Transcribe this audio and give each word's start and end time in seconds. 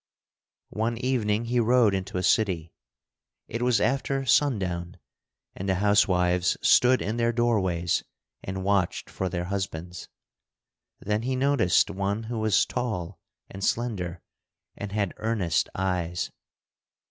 One 0.71 0.97
evening 0.97 1.45
he 1.45 1.59
rode 1.59 1.93
into 1.93 2.17
a 2.17 2.23
city. 2.23 2.73
It 3.47 3.61
was 3.61 3.79
after 3.79 4.25
sundown, 4.25 4.97
and 5.55 5.69
the 5.69 5.75
housewives 5.75 6.57
stood 6.63 7.03
in 7.03 7.17
their 7.17 7.31
doorways 7.31 8.03
and 8.43 8.63
watched 8.63 9.11
for 9.11 9.29
their 9.29 9.43
husbands. 9.43 10.09
Then 10.99 11.21
he 11.21 11.35
noticed 11.35 11.91
one 11.91 12.23
who 12.23 12.39
was 12.39 12.65
tall 12.65 13.19
and 13.47 13.63
slender, 13.63 14.21
and 14.75 14.91
had 14.91 15.13
earnest 15.17 15.69
eyes. 15.75 16.31